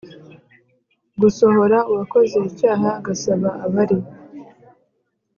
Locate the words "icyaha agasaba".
2.49-3.49